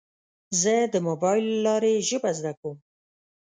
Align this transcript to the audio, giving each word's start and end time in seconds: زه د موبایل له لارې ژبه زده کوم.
زه 0.61 0.73
د 0.93 0.95
موبایل 1.07 1.45
له 1.53 1.59
لارې 1.65 1.93
ژبه 2.09 2.29
زده 2.39 2.53
کوم. 2.59 2.77